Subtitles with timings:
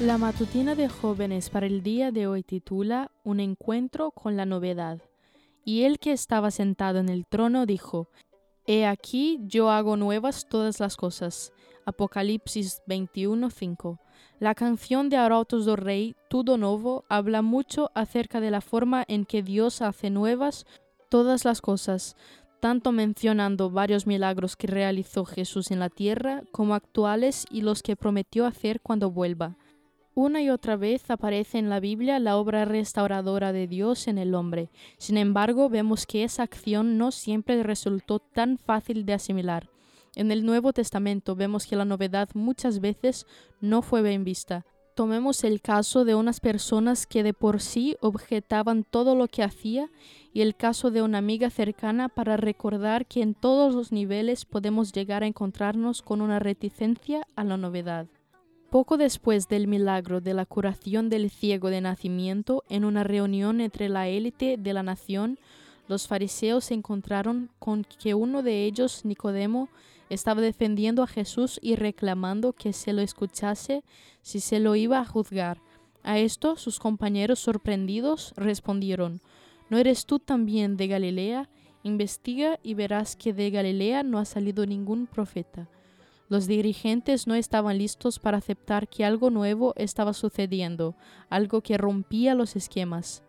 [0.00, 5.00] La matutina de jóvenes para el día de hoy titula Un encuentro con la novedad.
[5.64, 8.10] Y el que estaba sentado en el trono dijo,
[8.66, 11.50] He aquí yo hago nuevas todas las cosas.
[11.86, 13.98] Apocalipsis 21:5.
[14.38, 19.24] La canción de Arautos do Rey, Tudo Novo, habla mucho acerca de la forma en
[19.24, 20.66] que Dios hace nuevas
[21.08, 22.16] todas las cosas,
[22.60, 27.96] tanto mencionando varios milagros que realizó Jesús en la tierra como actuales y los que
[27.96, 29.56] prometió hacer cuando vuelva.
[30.18, 34.34] Una y otra vez aparece en la Biblia la obra restauradora de Dios en el
[34.34, 34.70] hombre.
[34.96, 39.68] Sin embargo, vemos que esa acción no siempre resultó tan fácil de asimilar.
[40.14, 43.26] En el Nuevo Testamento vemos que la novedad muchas veces
[43.60, 44.64] no fue bien vista.
[44.94, 49.90] Tomemos el caso de unas personas que de por sí objetaban todo lo que hacía
[50.32, 54.92] y el caso de una amiga cercana para recordar que en todos los niveles podemos
[54.94, 58.06] llegar a encontrarnos con una reticencia a la novedad.
[58.76, 63.88] Poco después del milagro de la curación del ciego de nacimiento, en una reunión entre
[63.88, 65.38] la élite de la nación,
[65.88, 69.70] los fariseos se encontraron con que uno de ellos, Nicodemo,
[70.10, 73.82] estaba defendiendo a Jesús y reclamando que se lo escuchase
[74.20, 75.62] si se lo iba a juzgar.
[76.02, 79.22] A esto sus compañeros sorprendidos respondieron,
[79.70, 81.48] ¿No eres tú también de Galilea?
[81.82, 85.66] Investiga y verás que de Galilea no ha salido ningún profeta.
[86.28, 90.96] Los dirigentes no estaban listos para aceptar que algo nuevo estaba sucediendo,
[91.30, 93.22] algo que rompía los esquemas.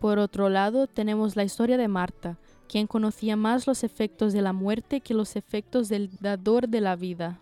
[0.00, 4.52] Por otro lado, tenemos la historia de Marta, quien conocía más los efectos de la
[4.52, 7.38] muerte que los efectos del dador de la vida.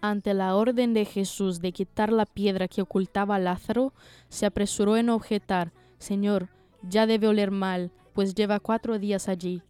[0.00, 3.92] Ante la orden de Jesús de quitar la piedra que ocultaba a Lázaro,
[4.30, 6.48] se apresuró en objetar, Señor,
[6.82, 9.62] ya debe oler mal, pues lleva cuatro días allí.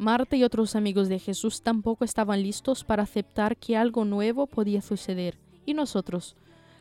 [0.00, 4.80] Marta y otros amigos de Jesús tampoco estaban listos para aceptar que algo nuevo podía
[4.80, 5.38] suceder.
[5.66, 6.36] ¿Y nosotros?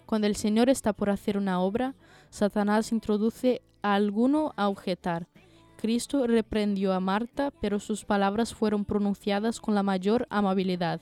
[0.05, 1.95] Cuando el Señor está por hacer una obra,
[2.29, 5.27] Satanás introduce a alguno a objetar.
[5.75, 11.01] Cristo reprendió a Marta, pero sus palabras fueron pronunciadas con la mayor amabilidad.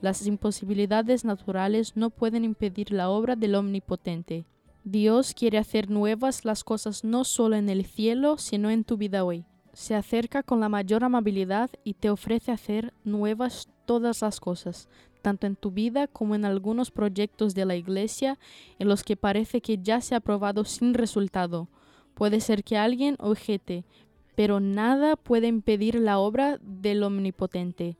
[0.00, 4.46] Las imposibilidades naturales no pueden impedir la obra del Omnipotente.
[4.84, 9.24] Dios quiere hacer nuevas las cosas no solo en el cielo, sino en tu vida
[9.24, 9.46] hoy
[9.80, 14.90] se acerca con la mayor amabilidad y te ofrece hacer nuevas todas las cosas,
[15.22, 18.38] tanto en tu vida como en algunos proyectos de la Iglesia
[18.78, 21.66] en los que parece que ya se ha probado sin resultado.
[22.12, 23.86] Puede ser que alguien objete,
[24.34, 27.96] pero nada puede impedir la obra del Omnipotente.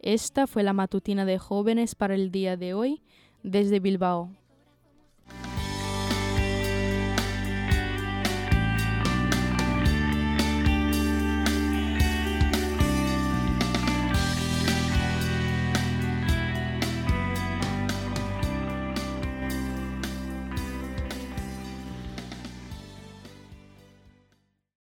[0.00, 3.00] Esta fue la matutina de jóvenes para el día de hoy
[3.42, 4.32] desde Bilbao.